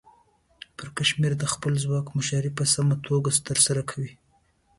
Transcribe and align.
پرکمشر 0.77 1.31
د 1.39 1.43
خپل 1.53 1.73
ځواک 1.83 2.05
مشري 2.17 2.51
په 2.57 2.63
سمه 2.73 2.95
توګه 3.07 3.29
ترسره 3.47 3.81
کوي. 3.89 4.13